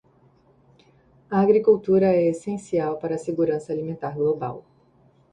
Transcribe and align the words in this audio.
A 1.29 1.39
agricultura 1.41 2.07
é 2.07 2.25
essencial 2.25 2.97
para 2.97 3.13
a 3.13 3.17
segurança 3.19 3.71
alimentar 3.71 4.15
global. 4.15 4.65